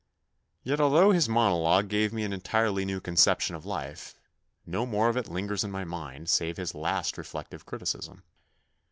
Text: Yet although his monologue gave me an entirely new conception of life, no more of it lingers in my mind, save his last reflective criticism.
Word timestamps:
Yet 0.63 0.81
although 0.81 1.11
his 1.11 1.29
monologue 1.29 1.87
gave 1.87 2.11
me 2.11 2.23
an 2.23 2.33
entirely 2.33 2.85
new 2.85 2.99
conception 2.99 3.55
of 3.55 3.67
life, 3.67 4.15
no 4.65 4.83
more 4.87 5.09
of 5.09 5.15
it 5.15 5.29
lingers 5.29 5.63
in 5.63 5.69
my 5.69 5.83
mind, 5.85 6.27
save 6.27 6.57
his 6.57 6.73
last 6.73 7.19
reflective 7.19 7.67
criticism. 7.67 8.23